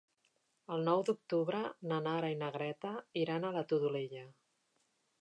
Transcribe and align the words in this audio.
El 0.75 0.85
nou 0.87 1.03
d'octubre 1.09 1.61
na 1.93 2.01
Nara 2.07 2.33
i 2.35 2.39
na 2.41 2.51
Greta 2.57 2.97
iran 3.27 3.49
a 3.51 3.55
la 3.59 3.67
Todolella. 3.75 4.29